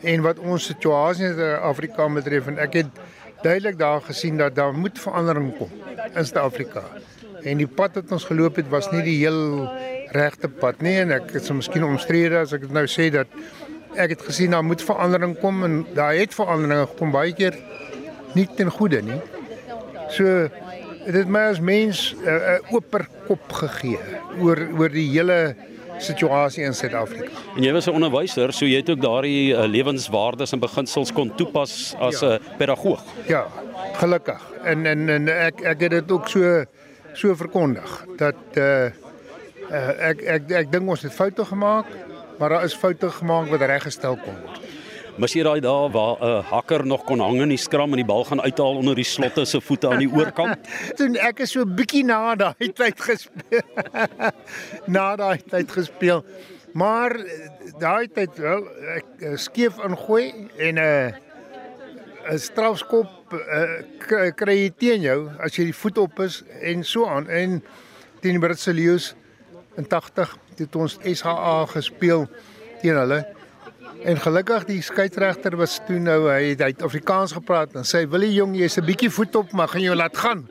en 0.02 0.22
wat 0.22 0.40
ons 0.40 0.66
situasie 0.72 1.32
in 1.32 1.40
Afrika 1.60 2.08
betref 2.14 2.48
en 2.48 2.60
ek 2.60 2.74
het 2.74 3.02
duidelik 3.44 3.78
daar 3.80 4.02
gesien 4.02 4.38
dat 4.38 4.56
daar 4.56 4.74
moet 4.74 5.00
verandering 5.00 5.54
kom 5.58 5.72
in 6.16 6.26
Suid-Afrika. 6.26 6.84
En 7.44 7.58
die 7.62 7.68
pad 7.68 7.96
wat 7.96 8.12
ons 8.12 8.28
geloop 8.28 8.60
het 8.60 8.68
was 8.70 8.90
nie 8.92 9.04
die 9.06 9.18
heel 9.22 9.70
regte 10.16 10.50
pad 10.50 10.82
nie 10.84 10.98
en 11.00 11.14
ek 11.16 11.32
is 11.40 11.52
miskien 11.56 11.86
omstrede 11.88 12.42
as 12.42 12.54
ek 12.56 12.66
dit 12.68 12.76
nou 12.76 12.86
sê 12.90 13.10
dat 13.14 13.32
ek 13.96 14.16
het 14.16 14.26
gesien 14.28 14.56
daar 14.56 14.66
moet 14.66 14.84
verandering 14.84 15.38
kom 15.40 15.64
en 15.64 15.82
daar 15.96 16.18
het 16.18 16.36
veranderinge 16.36 16.90
gekom 16.92 17.14
baie 17.16 17.34
keer 17.34 17.56
nie 18.36 18.48
ten 18.58 18.70
goeie 18.72 19.02
nie. 19.02 19.22
So 20.14 20.50
dit 21.06 21.16
het 21.16 21.32
my 21.32 21.48
as 21.54 21.60
mens 21.60 22.14
'n 22.14 22.28
uh, 22.28 22.36
uh, 22.36 22.76
oper 22.76 23.08
kop 23.28 23.52
gegee 23.62 24.00
oor 24.40 24.60
oor 24.78 24.90
die 24.90 25.10
hele 25.10 25.56
situasie 26.04 26.64
in 26.64 26.74
Suid-Afrika. 26.74 27.32
En 27.56 27.64
jy 27.64 27.72
was 27.76 27.88
'n 27.88 27.96
onderwyser, 27.96 28.54
so 28.54 28.66
jy 28.66 28.82
het 28.82 28.90
ook 28.90 29.02
daardie 29.02 29.54
uh, 29.54 29.66
lewenswaardes 29.66 30.52
en 30.52 30.60
beginsels 30.60 31.12
kon 31.12 31.36
toepas 31.36 31.96
as 32.00 32.22
'n 32.22 32.26
ja. 32.26 32.40
pedagoog. 32.58 33.04
Ja, 33.28 33.48
gelukkig. 33.94 34.42
En 34.64 34.86
en 34.86 35.10
en 35.10 35.28
ek 35.28 35.62
ek 35.62 35.80
het 35.80 35.92
dit 35.92 36.12
ook 36.12 36.28
so 36.28 36.64
so 37.14 37.36
verkondig 37.36 38.06
dat 38.18 38.36
uh, 38.56 38.86
uh 39.72 40.10
ek 40.10 40.22
ek 40.22 40.52
ek 40.52 40.72
dink 40.72 40.90
ons 40.90 41.02
het 41.02 41.14
foute 41.14 41.46
gemaak, 41.46 41.86
maar 42.40 42.50
daar 42.50 42.64
is 42.64 42.74
foute 42.74 43.10
gemaak 43.10 43.50
wat 43.50 43.62
reggestel 43.62 44.16
kon 44.16 44.36
word. 44.46 44.69
Mas 45.20 45.34
jy 45.36 45.44
daai 45.44 45.60
dae 45.60 45.88
waar 45.92 46.16
'n 46.16 46.24
uh, 46.24 46.44
hakker 46.48 46.86
nog 46.88 47.04
kon 47.04 47.20
hang 47.20 47.42
in 47.42 47.50
die 47.52 47.60
skram 47.60 47.92
en 47.92 48.00
die 48.00 48.08
bal 48.08 48.24
gaan 48.24 48.40
uithaal 48.40 48.78
onder 48.80 48.96
die 48.96 49.04
slotte 49.04 49.46
se 49.46 49.60
voete 49.60 49.90
aan 49.90 50.00
die 50.00 50.12
oorkant? 50.12 50.60
Toe 50.98 51.10
ek 51.20 51.40
is 51.44 51.52
so 51.52 51.66
bietjie 51.66 52.06
na 52.08 52.36
daai 52.36 52.72
tyd 52.72 52.96
gespeel. 52.96 53.66
na 54.96 55.16
daai 55.20 55.44
tyd 55.44 55.72
gespeel. 55.72 56.24
Maar 56.72 57.18
daai 57.80 58.08
tyd 58.08 58.38
wel 58.40 58.64
ek 58.96 59.08
uh, 59.20 59.36
skeef 59.36 59.82
ingooi 59.84 60.48
en 60.58 60.76
'n 60.76 60.80
uh, 60.80 61.12
'n 62.32 62.40
strafskop 62.40 63.34
uh, 63.34 63.84
kry 64.40 64.56
jy 64.56 64.72
teen 64.78 65.02
jou 65.02 65.30
as 65.44 65.58
jy 65.58 65.66
die 65.68 65.80
voet 65.82 65.98
op 65.98 66.20
is 66.20 66.44
en 66.62 66.84
so 66.84 67.06
aan 67.06 67.28
en 67.28 67.60
teen 68.22 68.40
Britse 68.40 68.74
leeu's 68.74 69.16
in 69.76 69.88
80 69.88 70.38
het 70.60 70.76
ons 70.76 70.98
SHA 71.04 71.66
gespeel 71.76 72.28
teen 72.82 72.96
hulle 72.96 73.39
En 74.00 74.16
gelukkig 74.16 74.64
die 74.70 74.80
skeieregter 74.84 75.58
was 75.60 75.74
toe 75.84 75.98
nou 76.00 76.30
hy 76.30 76.54
het 76.54 76.62
uit 76.64 76.84
Afrikaans 76.86 77.34
gepraat 77.36 77.74
en 77.76 77.84
sê 77.88 78.06
wil 78.08 78.24
jy 78.24 78.38
jong 78.38 78.54
jy's 78.56 78.78
'n 78.80 78.86
bietjie 78.88 79.10
voet 79.12 79.36
op 79.36 79.52
maar 79.52 79.68
gaan 79.68 79.82
jou 79.82 79.96
laat 79.96 80.16
gaan. 80.18 80.48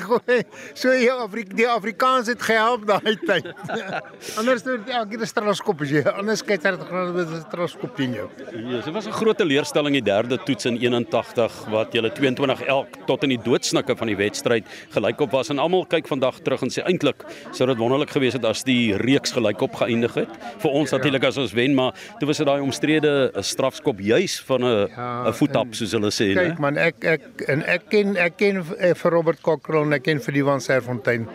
so 0.80 0.92
ja 0.92 1.14
Afrik 1.20 1.52
die 1.56 1.68
Afrikaans 1.68 2.28
het 2.32 2.40
gehelp 2.42 2.86
daai 2.86 3.16
tyd. 3.26 3.52
anders 4.38 4.64
het 4.64 4.88
elke 4.88 5.08
keer 5.10 5.20
'n 5.20 5.26
strafskop 5.26 5.82
as 5.82 5.90
jy 5.90 6.02
anders 6.02 6.38
skeieregter 6.38 6.86
gaan 6.86 7.12
met 7.14 7.28
'n 7.28 7.44
strafskop 7.46 7.96
teen 7.96 8.14
jou. 8.14 8.28
Ja, 8.52 8.80
dit 8.80 8.92
was 8.92 9.06
'n 9.06 9.12
groot 9.12 9.36
teleurstelling 9.36 9.92
die 9.92 10.02
derde 10.02 10.38
toets 10.38 10.64
in 10.64 10.78
81 10.78 11.52
wat 11.68 11.92
julle 11.92 12.12
22 12.12 12.62
elk 12.62 12.88
tot 13.06 13.22
in 13.22 13.28
die 13.28 13.42
doodsnikke 13.42 13.96
van 13.96 14.06
die 14.06 14.16
wedstryd 14.16 14.64
gelykop 14.90 15.30
was 15.30 15.50
en 15.50 15.58
almal 15.58 15.84
kyk 15.84 16.08
vandag 16.08 16.40
terug 16.40 16.62
en 16.62 16.70
sê 16.70 16.82
eintlik 16.84 17.24
sou 17.52 17.66
dit 17.66 17.76
wonderlik 17.76 18.10
gewees 18.10 18.32
het 18.32 18.44
as 18.44 18.64
die 18.64 18.96
reeks 18.96 19.32
gelykop 19.32 19.74
geëindig 19.74 20.14
het. 20.14 20.30
Vir 20.58 20.70
ons 20.70 20.90
ja. 20.90 20.96
natuurlik 20.96 21.24
as 21.24 21.36
ons 21.36 21.52
wen 21.52 21.74
maar 21.74 21.92
toe 22.18 22.26
was 22.26 22.38
dit 22.38 22.46
daai 22.46 22.61
omstrede 22.62 23.30
strafskop 23.44 24.00
juis 24.00 24.40
van 24.48 24.64
'n 24.64 24.88
ja, 24.88 25.28
'n 25.28 25.32
voetap 25.32 25.74
soos 25.74 25.92
hulle 25.92 26.10
sê, 26.10 26.34
né? 26.34 26.50
Kyk 26.50 26.58
man, 26.58 26.76
ek 26.78 27.04
ek 27.04 27.22
en 27.48 27.64
ek 27.66 27.88
ken 27.88 28.16
ek 28.16 28.36
ken 28.36 28.64
eh, 28.78 28.94
vir 28.94 29.10
Robert 29.10 29.40
Cockrell 29.42 29.82
en 29.82 29.92
ek 29.92 30.02
ken 30.02 30.20
vir 30.20 30.32
die 30.32 30.44
van 30.44 30.60
Serfontein. 30.60 31.26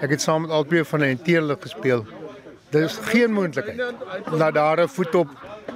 Ek 0.00 0.10
het 0.10 0.20
saam 0.20 0.42
met 0.42 0.50
albei 0.50 0.84
van 0.84 1.00
hulle 1.00 1.10
interne 1.10 1.56
gespeel. 1.60 2.04
Is 2.74 2.98
geen 2.98 3.30
moontlikheid 3.30 3.78
dat 4.38 4.54
daar 4.54 4.80
'n 4.82 4.88
voetop 4.88 5.28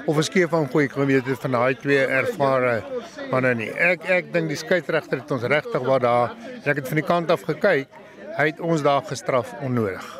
of 0.06 0.16
'n 0.16 0.22
skeef 0.22 0.48
van 0.50 0.68
gooi 0.70 0.88
kan 0.88 1.06
weet 1.06 1.24
van 1.40 1.50
daai 1.50 1.74
twee 1.74 2.06
ervare 2.06 2.82
manne 3.30 3.54
nie. 3.54 3.70
Ek 3.70 4.08
ek 4.08 4.32
dink 4.32 4.48
die 4.48 4.56
skeieregter 4.56 5.18
het 5.18 5.30
ons 5.30 5.42
regtig 5.42 5.82
waar 5.82 6.00
daar 6.00 6.30
ek 6.64 6.76
het 6.76 6.88
van 6.88 6.96
die 6.96 7.06
kant 7.06 7.30
af 7.30 7.42
gekyk. 7.42 7.88
Hy 8.36 8.46
het 8.46 8.60
ons 8.60 8.82
daar 8.82 9.02
gestraf 9.02 9.54
onnodig. 9.60 10.17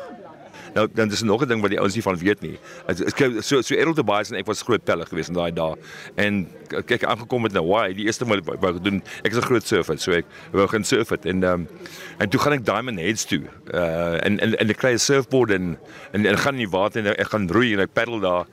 Nou 0.79 0.87
dan 0.93 1.11
is 1.11 1.19
er 1.19 1.25
nog 1.25 1.43
'n 1.43 1.47
ding 1.47 1.61
wat 1.61 1.69
die 1.69 1.79
ouens 1.79 1.93
nie 1.93 2.03
van 2.03 2.17
weet 2.17 2.41
nie. 2.41 2.57
Ek 2.87 3.41
so 3.41 3.61
so 3.61 3.75
Errol 3.75 3.93
de 3.93 4.03
Baes 4.03 4.29
en 4.31 4.37
ek 4.37 4.45
was 4.45 4.61
groot 4.61 4.83
pelle 4.83 5.05
gewees 5.05 5.27
in 5.27 5.33
daai 5.33 5.51
dae. 5.51 5.75
En 6.15 6.47
kyk 6.67 7.03
aangekom 7.03 7.41
met 7.41 7.53
Hawaii, 7.53 7.93
die 7.93 8.05
eerste 8.05 8.25
wat 8.25 8.45
wou 8.45 8.73
gedoen. 8.73 9.03
Ek 9.23 9.31
is 9.31 9.37
'n 9.37 9.41
groot 9.41 9.67
surfer, 9.67 9.97
so 9.97 10.11
ek 10.11 10.25
wou 10.51 10.67
gaan 10.67 10.83
surf 10.83 11.09
het 11.09 11.25
en 11.25 11.43
um, 11.43 11.67
en 12.17 12.29
toe 12.29 12.39
gaan 12.39 12.53
ek 12.53 12.65
Diamond 12.65 12.99
Heads 12.99 13.25
toe. 13.25 13.41
Uh 13.73 14.25
en 14.25 14.39
en 14.39 14.57
en 14.57 14.69
ek 14.69 14.77
kry 14.77 14.93
'n 14.93 14.99
surfboard 14.99 15.51
en 15.51 15.77
en, 16.11 16.25
en 16.25 16.37
gaan 16.37 16.53
in 16.53 16.65
die 16.65 16.69
water 16.69 17.05
en 17.05 17.17
ek 17.17 17.29
gaan 17.29 17.49
roei 17.49 17.73
en 17.73 17.79
ek 17.79 17.93
paddel 17.93 18.19
daar. 18.19 18.45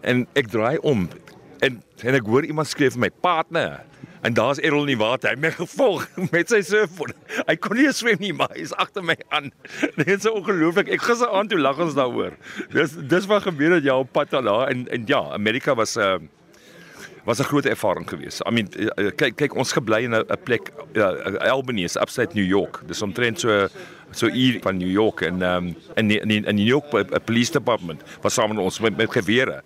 En 0.00 0.26
ek 0.34 0.48
draai 0.48 0.78
om 0.78 1.08
en 1.60 1.82
en 2.02 2.14
ek 2.14 2.26
hoor 2.26 2.44
iemand 2.44 2.68
skree 2.68 2.90
vir 2.90 3.00
my 3.00 3.10
partner. 3.20 3.80
En 4.26 4.34
daar's 4.34 4.58
Errol 4.58 4.80
in 4.80 4.86
die 4.86 4.98
water. 4.98 5.28
Hy 5.30 5.34
het 5.36 5.42
my 5.44 5.50
gevolg 5.54 6.06
met 6.34 6.50
sy 6.50 6.58
surfboard. 6.66 7.14
Hy 7.46 7.54
kon 7.62 7.78
nie 7.78 7.92
swem 7.94 8.18
nie, 8.18 8.32
maar 8.34 8.50
hy's 8.58 8.72
agter 8.74 9.04
my 9.06 9.14
aan. 9.30 9.52
Dit 10.00 10.08
is 10.16 10.24
so 10.26 10.34
ongelooflik. 10.40 10.90
Ek 10.96 11.04
gister 11.06 11.30
aan 11.30 11.46
toe 11.50 11.60
lag 11.60 11.78
ons 11.82 11.94
daaroor. 11.94 12.34
Dis 12.74 12.96
dis 13.06 13.28
wat 13.30 13.46
gebeur 13.46 13.76
het 13.76 13.86
jy 13.86 13.94
op 13.94 14.10
pad 14.16 14.34
daar 14.34 14.66
en 14.72 14.82
en 14.90 15.06
ja, 15.06 15.22
Amerika 15.36 15.76
was 15.78 15.94
'n 15.94 16.02
uh, 16.02 16.18
was 17.26 17.38
'n 17.38 17.46
groot 17.52 17.70
ervaring 17.70 18.08
geweest. 18.08 18.42
I 18.42 18.50
mean 18.50 18.66
uh, 18.74 19.10
kyk 19.14 19.36
kyk 19.36 19.54
ons 19.54 19.72
gebly 19.72 20.02
in 20.10 20.18
'n 20.18 20.42
plek 20.42 20.74
ja, 20.92 21.14
Albany 21.46 21.86
is 21.86 21.96
upstate 21.96 22.34
New 22.34 22.46
York. 22.46 22.82
Dis 22.86 23.02
omtrent 23.02 23.40
so 23.40 23.68
so 24.10 24.26
hier 24.26 24.58
van 24.62 24.76
New 24.76 24.90
York 24.90 25.20
en 25.20 25.42
um, 25.42 25.76
in 25.94 26.10
in 26.10 26.44
in 26.44 26.54
New 26.54 26.66
York 26.66 26.92
uh, 26.94 27.18
Police 27.24 27.52
Department 27.52 28.02
was 28.22 28.34
saam 28.34 28.54
met 28.54 28.58
ons 28.58 28.80
met, 28.80 28.96
met 28.96 29.10
gewere 29.10 29.62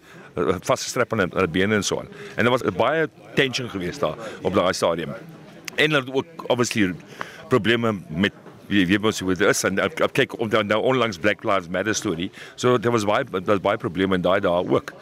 vasgestrap 0.61 1.13
aan 1.13 1.29
hulle 1.31 1.49
bene 1.49 1.75
en 1.75 1.85
so 1.85 1.99
aan. 1.99 2.09
En 2.37 2.45
daar 2.45 2.55
was 2.59 2.63
baie 2.77 3.09
tension 3.35 3.69
geweest 3.71 4.01
daar 4.01 4.17
op 4.43 4.55
daai 4.55 4.73
stadium. 4.73 5.15
En 5.75 5.91
hulle 5.91 6.05
het 6.05 6.15
ook 6.15 6.45
obviously 6.47 6.95
probleme 7.49 7.97
met 8.09 8.33
jy 8.71 8.87
weet 8.87 9.03
mos 9.03 9.21
hoe 9.21 9.35
dit 9.35 9.49
is 9.49 9.65
en 9.67 9.81
ek, 9.83 10.01
ek 10.07 10.13
kyk 10.21 10.37
om 10.39 10.51
nou, 10.53 10.63
nou 10.65 10.79
onlangs 10.93 11.19
Black 11.19 11.43
Lives 11.45 11.69
Matter 11.69 11.95
storie. 11.95 12.31
So 12.55 12.79
daar 12.79 12.95
was 12.95 13.05
baie 13.09 13.25
daar 13.25 13.57
was 13.57 13.65
baie 13.65 13.81
probleme 13.81 14.15
in 14.15 14.23
daai 14.23 14.41
dae 14.41 14.63
ook. 14.77 14.95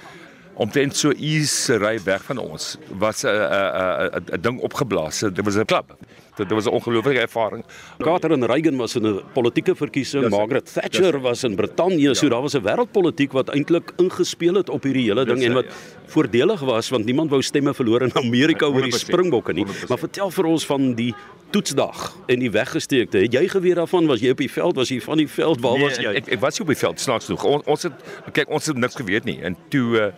Omtrent 0.58 0.96
so 0.96 1.12
iets 1.12 1.68
ry 1.78 1.98
weg 2.04 2.24
van 2.26 2.40
ons 2.42 2.76
was 2.88 3.24
'n 3.24 3.28
'n 3.28 4.24
'n 4.34 4.40
ding 4.40 4.60
opgeblaas. 4.60 5.20
Dit 5.20 5.44
was 5.44 5.56
'n 5.56 5.64
klub. 5.64 5.96
Dit 6.38 6.50
was 6.50 6.64
'n 6.66 6.68
ongelooflike 6.70 7.18
ervaring. 7.20 7.64
Carter 7.98 8.30
en 8.32 8.46
Reagan 8.46 8.76
was 8.76 8.94
in 8.96 9.06
'n 9.06 9.20
politieke 9.32 9.74
verkiesing, 9.74 10.22
Dis- 10.22 10.30
Margaret 10.30 10.72
Thatcher 10.72 11.12
dis- 11.12 11.20
was 11.22 11.44
in 11.44 11.54
Brittanje, 11.56 12.14
so 12.14 12.26
Ja. 12.26 12.30
daar 12.32 12.42
was 12.42 12.54
'n 12.54 12.62
wêreldpolitiek 12.62 13.32
wat 13.32 13.48
eintlik 13.48 13.92
ingespeel 13.96 14.54
het 14.54 14.68
op 14.70 14.82
hierdie 14.82 15.04
hele 15.08 15.24
ding 15.24 15.38
Dis, 15.38 15.46
en 15.46 15.52
wat 15.54 15.64
ja. 15.64 15.70
voordelig 16.06 16.60
was 16.60 16.88
want 16.88 17.04
niemand 17.04 17.30
wou 17.30 17.42
stemme 17.42 17.74
verloor 17.74 18.02
in 18.02 18.10
Amerika 18.16 18.66
oor 18.66 18.82
die 18.82 18.90
100%, 18.92 19.00
Springbokke 19.12 19.52
nie. 19.52 19.64
100%. 19.64 19.88
Maar 19.88 19.98
vertel 19.98 20.30
vir 20.30 20.44
ons 20.44 20.66
van 20.66 20.94
die 20.94 21.14
toetsdag 21.50 22.16
en 22.26 22.38
die 22.38 22.50
weggesteekte. 22.50 23.18
Het 23.18 23.32
jy 23.32 23.48
geweet 23.48 23.74
daarvan? 23.74 24.06
Was 24.06 24.20
jy 24.20 24.30
op 24.30 24.36
die 24.36 24.50
veld? 24.50 24.76
Was 24.76 24.88
jy 24.88 25.00
van 25.00 25.16
die 25.16 25.28
veld? 25.28 25.60
Waar 25.60 25.78
was 25.78 25.96
jy? 25.96 26.04
Nee, 26.06 26.16
Ek, 26.16 26.26
ek 26.28 26.40
was 26.40 26.58
nie 26.58 26.60
op 26.68 26.74
die 26.74 26.76
veld 26.76 27.00
snaaks 27.00 27.24
genoeg. 27.24 27.44
On, 27.44 27.62
ons 27.66 27.82
het 27.82 27.92
kyk 28.32 28.48
ons 28.50 28.66
het 28.66 28.76
niks 28.76 28.94
geweet 28.94 29.24
nie. 29.24 29.40
En 29.42 29.56
toe 29.68 29.96
uh 29.96 30.12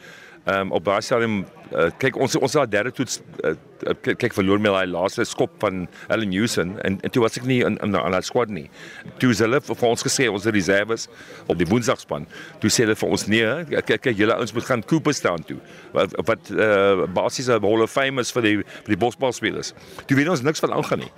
ehm 0.45 0.61
um, 0.61 0.71
op 0.73 0.85
daai 0.85 1.03
stadium 1.05 1.43
uh, 1.77 1.91
kyk 2.01 2.17
ons 2.17 2.37
ons 2.39 2.55
het 2.55 2.63
daai 2.63 2.73
derde 2.73 2.93
toets 2.97 3.19
uh, 3.45 3.53
kyk, 4.03 4.17
kyk 4.23 4.35
verloor 4.35 4.61
met 4.63 4.73
daai 4.73 4.89
laaste 4.89 5.25
skop 5.29 5.53
van 5.61 5.83
Allen 6.09 6.33
Newson 6.33 6.73
en, 6.87 6.97
en 7.05 7.13
toe 7.13 7.23
was 7.23 7.37
ek 7.37 7.45
nie 7.49 7.61
in 7.67 7.77
in 7.85 7.93
daai 7.93 8.23
squad 8.25 8.49
nie. 8.49 8.65
Toe 9.21 9.35
hulle 9.37 9.61
vir 9.69 9.87
ons 9.91 10.07
gesê 10.07 10.31
ons 10.33 10.49
reserves 10.57 11.09
op 11.47 11.61
die 11.61 11.69
Woensdagspan. 11.69 12.25
Toe 12.63 12.73
sê 12.73 12.87
hulle 12.87 12.97
vir 12.97 13.17
ons 13.17 13.27
nee, 13.29 13.51
kyk 13.77 14.01
kyk 14.09 14.17
julle 14.17 14.39
ouens 14.41 14.55
moet 14.57 14.69
gaan 14.71 14.85
Cooperstown 14.93 15.45
toe. 15.51 15.59
Wat 15.97 16.17
wat 16.31 16.53
uh, 16.57 17.07
basies 17.21 17.53
'n 17.53 17.61
Hall 17.61 17.85
of 17.85 17.93
Fame 17.93 18.25
is 18.25 18.33
vir 18.33 18.49
die 18.49 18.57
vir 18.65 18.97
die 18.97 19.03
bosbalspelers. 19.05 19.75
Toe 20.07 20.17
weet 20.17 20.33
ons 20.33 20.43
niks 20.43 20.65
van 20.65 20.73
aangaan 20.73 21.05
nie. 21.05 21.13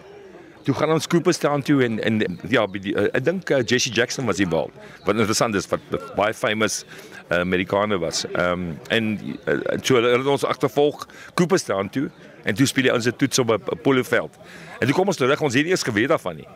Toe 0.63 0.75
gaan 0.75 0.93
ons 0.95 1.07
Cooperstown 1.07 1.61
toe 1.67 1.83
en 1.85 1.99
en 2.03 2.39
ja, 2.49 2.67
die, 2.67 2.95
uh, 2.95 3.09
ek 3.17 3.25
dink 3.25 3.51
uh, 3.51 3.63
Jesse 3.67 3.91
Jackson 3.91 4.27
was 4.31 4.39
involved. 4.39 4.75
Wat 5.05 5.17
interessant 5.17 5.55
is 5.59 5.67
wat 5.71 5.81
wat 5.91 6.13
baie 6.19 6.35
famous 6.35 6.85
uh, 7.31 7.41
Amerikaner 7.41 7.99
was. 7.99 8.25
Ehm 8.33 8.53
um, 8.53 8.79
en 8.89 9.09
uh, 9.47 9.57
toe 9.83 9.99
hulle 9.99 10.15
hulle 10.17 10.31
ons 10.31 10.45
agtervolg 10.45 11.09
Cooperstown 11.35 11.91
toe 11.91 12.11
en 12.45 12.55
toe 12.55 12.67
speel 12.67 12.91
die 12.91 12.95
ons 12.95 13.07
'n 13.07 13.17
toets 13.17 13.39
op 13.39 13.51
'n 13.51 13.81
poloveld. 13.83 14.39
En 14.79 14.87
toe 14.87 14.95
kom 14.95 15.07
ons 15.07 15.17
terug, 15.17 15.41
ons 15.41 15.55
het 15.55 15.65
nie 15.65 15.71
eers 15.71 15.83
geweet 15.83 16.09
daarvan 16.09 16.37
nie. 16.37 16.49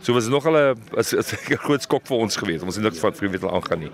So 0.00 0.12
was 0.14 0.28
nog 0.28 0.46
is, 0.96 1.12
is 1.12 1.32
'n 1.50 1.56
groot 1.58 1.82
skok 1.82 2.06
vir 2.06 2.16
ons 2.16 2.36
geweest. 2.36 2.62
Ons 2.62 2.74
het 2.76 2.84
niks 2.84 2.98
van 3.02 3.12
geweet 3.14 3.40
wat 3.40 3.52
aangaan 3.52 3.78
nie. 3.78 3.90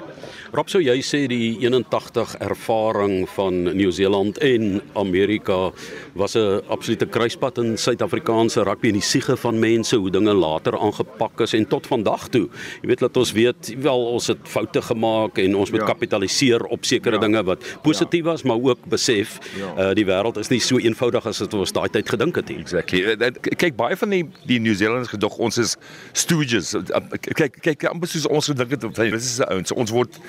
Rob, 0.52 0.68
sou 0.68 0.82
jy 0.82 1.00
sê 1.02 1.26
die 1.26 1.56
81 1.64 2.36
ervaring 2.38 3.28
van 3.34 3.62
Nieu-Seeland 3.76 4.38
en 4.38 4.82
Amerika 4.94 5.72
was 6.14 6.34
'n 6.36 6.60
absolute 6.68 7.06
kruispunt 7.06 7.58
in 7.58 7.76
Suid-Afrikaanse 7.78 8.62
rugby 8.62 8.88
en 8.88 8.92
die 9.00 9.02
siege 9.02 9.36
van 9.36 9.58
mense 9.58 9.96
hoe 9.96 10.10
dinge 10.10 10.32
later 10.34 10.78
aangepak 10.78 11.40
is 11.40 11.52
en 11.54 11.66
tot 11.66 11.86
vandag 11.86 12.28
toe. 12.28 12.48
Jy 12.82 12.88
weet 12.88 12.98
dat 12.98 13.16
ons 13.16 13.32
weet 13.32 13.74
wel 13.80 14.06
ons 14.06 14.26
het 14.26 14.38
foute 14.42 14.82
gemaak 14.82 15.38
en 15.38 15.56
ons 15.56 15.70
moet 15.70 15.80
Ja. 15.80 15.86
kapitaliseer 15.86 16.64
op 16.64 16.84
sekere 16.84 17.14
Ja. 17.16 17.20
dinge 17.20 17.42
wat 17.44 17.64
positief 17.82 18.24
was, 18.24 18.42
maar 18.42 18.60
ook 18.60 18.78
besef 18.88 19.38
Ja. 19.56 19.88
uh, 19.88 19.94
die 19.94 20.04
wêreld 20.06 20.36
is 20.38 20.48
nie 20.48 20.60
so 20.60 20.78
eenvoudig 20.78 21.26
as 21.26 21.38
wat 21.38 21.54
ons 21.54 21.72
daai 21.72 21.88
tyd 21.88 22.08
gedink 22.08 22.36
het 22.36 22.48
nie. 22.48 22.58
Exactly. 22.58 23.02
Eh, 23.04 23.18
dat- 23.18 23.40
Kyk 23.56 23.76
baie 23.76 23.96
van 23.96 24.08
die 24.10 24.28
die 24.46 24.60
New 24.60 24.74
Zealanders 24.74 25.08
gedog 25.08 25.38
ons 25.38 25.58
is 25.58 25.76
stooges. 26.12 26.74
Eh, 26.74 27.00
Kyk 27.20 27.60
kyk 27.60 27.86
amper 27.90 28.08
soos 28.08 28.26
ons 28.26 28.50
gedink 28.52 28.70
het 28.70 28.86
van 28.86 28.92
dis 28.92 29.30
is 29.32 29.40
ouens. 29.46 29.72
Ons 29.72 29.90
word 29.94 30.20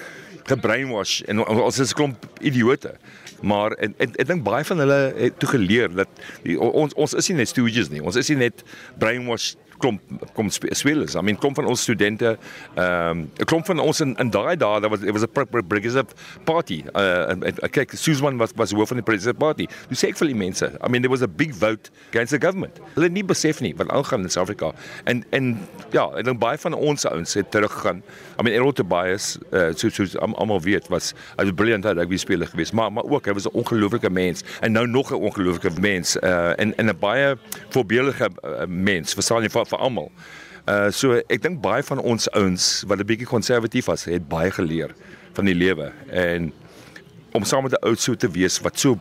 gebrainwash 0.45 1.21
en 1.25 1.41
ons 1.45 1.79
is 1.79 1.91
'n 1.91 1.95
klomp 1.95 2.25
idioote. 2.39 2.95
Maar 3.41 3.71
en, 3.71 3.93
en, 3.97 4.11
ek 4.15 4.27
dink 4.27 4.43
baie 4.43 4.63
van 4.63 4.77
hulle 4.79 5.13
het 5.17 5.39
toe 5.39 5.49
geleer 5.49 5.89
dat 5.93 6.07
die, 6.43 6.59
ons 6.59 6.93
ons 6.93 7.13
is 7.13 7.27
nie 7.29 7.37
net 7.37 7.49
stooges 7.49 7.89
nie. 7.89 8.01
Ons 8.01 8.15
is 8.15 8.29
nie 8.29 8.37
net 8.37 8.63
brainwash 8.97 9.55
klomp 9.77 10.01
kom 10.33 10.49
spe- 10.49 10.73
spelers. 10.75 11.15
I 11.15 11.21
mean 11.21 11.37
klomp 11.37 11.55
van 11.55 11.65
ons 11.65 11.81
studente, 11.81 12.37
ehm 12.75 13.09
um, 13.09 13.45
klomp 13.45 13.65
van 13.65 13.79
ons 13.79 13.99
in 14.01 14.15
in 14.19 14.29
daai 14.29 14.55
dae, 14.55 14.79
daar 14.81 14.89
was 14.89 15.01
it 15.01 15.11
was 15.11 15.23
'n 15.23 15.31
progressive 15.51 16.05
party. 16.43 16.83
Uh 16.93 17.29
en- 17.31 17.43
en- 17.43 17.69
kyk, 17.71 17.91
Susan 17.95 18.37
was 18.37 18.51
was 18.55 18.71
hoof 18.71 18.87
van 18.87 18.97
die 18.97 19.03
progressive 19.05 19.35
party. 19.37 19.67
Dis 19.89 20.03
ek 20.03 20.17
vir 20.17 20.27
die 20.27 20.35
mense. 20.35 20.65
I 20.83 20.87
mean 20.89 21.01
there 21.01 21.09
was 21.11 21.21
a 21.21 21.27
big 21.27 21.53
vote 21.55 21.89
against 22.09 22.31
the 22.31 22.39
government. 22.39 22.79
Hulle 22.95 23.09
nie 23.09 23.23
besef 23.23 23.59
nie 23.61 23.73
wat 23.75 23.89
aangaan 23.89 24.21
in 24.21 24.29
Suid-Afrika. 24.29 24.73
En 25.03 25.23
en 25.31 25.67
ja, 25.91 26.09
ek 26.17 26.25
dink 26.25 26.39
baie 26.39 26.57
van 26.57 26.73
ons 26.73 27.05
ouens 27.05 27.33
het 27.33 27.51
teruggegaan. 27.51 28.03
I 28.39 28.43
mean 28.43 28.55
Errol 28.55 28.73
Tobias, 28.73 29.37
uh 29.51 29.73
so 29.75 29.89
so 29.89 30.03
almal 30.19 30.61
weet 30.61 30.87
was 30.87 31.13
hy 31.37 31.43
was 31.43 31.53
briljant 31.55 31.85
rugby 31.85 32.17
speler 32.17 32.47
geweest, 32.47 32.73
maar 32.73 32.91
maar 32.91 33.03
ook 33.03 33.25
hy 33.25 33.33
was 33.33 33.45
'n 33.45 33.53
ongelooflike 33.53 34.09
mens 34.09 34.43
en 34.61 34.71
nou 34.71 34.87
nog 34.87 35.11
'n 35.11 35.15
ongelooflike 35.15 35.79
mens 35.81 36.15
uh 36.23 36.53
en 36.59 36.75
en 36.77 36.85
'n 36.89 36.97
baie 36.99 37.35
voorbeeldige 37.69 38.29
uh, 38.43 38.65
mens, 38.67 39.13
verstaan 39.13 39.41
jy 39.41 39.49
vir 39.65 39.77
vir 39.77 39.79
almal. 39.85 40.11
Uh 40.67 40.89
so 40.91 41.13
ek 41.29 41.41
dink 41.41 41.61
baie 41.61 41.83
van 41.83 41.99
ons 41.99 42.29
ouens 42.33 42.83
wat 42.87 42.99
'n 42.99 43.05
bietjie 43.05 43.27
konservatief 43.27 43.85
was, 43.85 44.05
het 44.05 44.27
baie 44.29 44.51
geleer 44.51 44.93
van 45.33 45.45
die 45.45 45.53
lewe 45.55 45.91
en 46.09 46.51
om 47.33 47.43
saam 47.43 47.63
met 47.63 47.73
'n 47.73 47.85
ou 47.87 47.95
so 47.95 48.15
te 48.15 48.27
wees 48.31 48.59
wat 48.61 48.79
so 48.79 48.97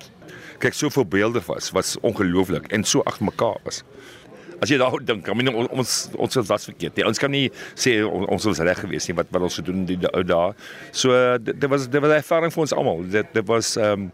kyk 0.58 0.74
so 0.74 0.88
voorbeeldig 0.90 1.46
was, 1.46 1.70
was 1.72 1.96
ongelooflik 2.00 2.72
en 2.72 2.84
so 2.84 3.00
agter 3.04 3.24
mekaar 3.24 3.58
was. 3.64 3.82
As 4.62 4.68
jy 4.70 4.78
daaroor 4.78 5.04
dink, 5.04 5.28
I 5.28 5.34
mean, 5.34 5.48
on- 5.54 5.68
ons 5.68 6.08
ons 6.16 6.34
het 6.34 6.46
was 6.46 6.64
verkeerd. 6.64 6.96
Nee, 6.96 7.06
ons 7.06 7.18
kan 7.18 7.30
nie 7.30 7.50
sê 7.74 8.04
on- 8.06 8.26
ons 8.28 8.44
was 8.44 8.58
reg 8.58 8.78
geweest 8.80 9.08
nie 9.08 9.16
wat 9.16 9.26
wat 9.30 9.42
ons 9.42 9.54
gedoen 9.54 9.86
het 9.86 10.00
die 10.00 10.08
ou 10.14 10.22
dae. 10.24 10.52
So 10.92 11.38
dit 11.38 11.60
dit 11.60 11.70
was 11.70 11.88
dit 11.88 12.00
was 12.00 12.10
'n 12.10 12.16
ervaring 12.16 12.52
vir 12.52 12.60
ons 12.60 12.72
almal. 12.72 13.02
Dit 13.08 13.26
dit 13.34 13.46
was 13.46 13.76
ehm 13.76 13.92
um, 13.92 14.12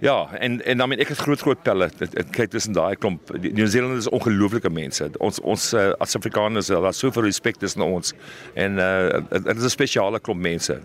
Ja, 0.00 0.28
en 0.38 0.64
en 0.64 0.78
dan 0.78 0.92
ek 0.92 1.08
het 1.08 1.18
groot 1.18 1.40
groot 1.40 1.62
pelle. 1.62 1.88
Dit- 1.98 2.30
Kyk 2.30 2.50
tussen 2.50 2.72
daai 2.72 2.96
klomp. 2.96 3.32
Die 3.42 3.52
New 3.52 3.66
Zealanders 3.66 4.06
is 4.06 4.10
ongelooflike 4.14 4.70
mense. 4.70 5.10
Ons 5.18 5.40
ons 5.40 5.72
uh, 5.74 5.90
as 5.98 6.14
Afrikaners, 6.16 6.66
daar's 6.70 6.98
soveel 6.98 7.22
respek 7.26 7.56
tussen 7.58 7.82
ons. 7.82 8.12
En 8.54 8.78
uh 8.78 9.18
dit 9.30 9.56
is 9.56 9.64
'n 9.64 9.68
spesiale 9.74 10.20
klomp 10.20 10.40
mense. 10.40 10.78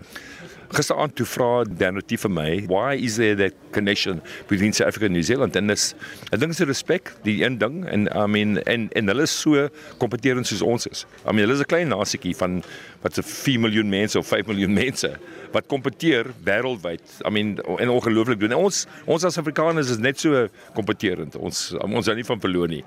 Gisteraand 0.74 1.14
toe 1.14 1.26
vra 1.28 1.62
Dan 1.64 1.94
Retief 2.00 2.24
vir 2.24 2.30
my, 2.30 2.64
"Why 2.66 2.94
is 2.94 3.16
there 3.16 3.36
that 3.36 3.54
connection 3.70 4.20
between 4.48 4.72
South 4.72 4.88
Africa 4.88 5.06
and 5.06 5.14
New 5.14 5.22
Zealand?" 5.22 5.56
En 5.56 5.66
dis 5.66 5.94
ek 6.32 6.40
dink 6.40 6.52
is 6.52 6.58
respek, 6.58 7.12
die 7.22 7.44
een 7.44 7.58
ding 7.58 7.84
en 7.86 8.08
I 8.08 8.26
mean 8.26 8.58
en 8.64 8.88
en 8.92 9.06
hulle 9.06 9.22
is 9.22 9.40
so 9.40 9.68
kompeterend 9.98 10.46
soos 10.46 10.62
ons 10.62 10.86
is. 10.86 11.06
I 11.24 11.32
mean 11.32 11.46
hulle 11.46 11.54
is 11.54 11.60
'n 11.60 11.70
klein 11.70 11.88
nasietjie 11.88 12.36
van 12.36 12.62
wat 13.02 13.14
se 13.14 13.22
4 13.22 13.60
miljoen 13.60 13.88
mense 13.88 14.18
of 14.18 14.26
5 14.26 14.46
miljoen 14.46 14.72
mense 14.84 15.16
wat 15.52 15.66
kompeteer 15.66 16.26
wêreldwyd. 16.44 17.02
I 17.26 17.30
mean 17.30 17.58
en 17.78 17.88
ongelooflik 17.88 18.40
doen. 18.40 18.50
En 18.50 18.64
ons 18.64 18.86
ons 19.06 19.24
as 19.24 19.38
Afrikaners 19.38 19.90
is 19.90 19.98
net 19.98 20.18
so 20.18 20.48
kompeterend. 20.74 21.36
Ons 21.36 21.74
ons 21.80 22.06
hou 22.06 22.14
nie 22.14 22.24
van 22.24 22.40
verloor 22.40 22.68
nie. 22.68 22.84